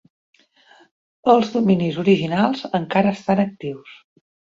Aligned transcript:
Els 1.33 1.51
dominis 1.55 1.99
originals 2.03 2.63
encara 2.81 3.13
estan 3.19 3.43
actius. 3.45 3.93